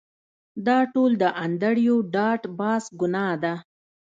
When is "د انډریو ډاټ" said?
1.21-2.41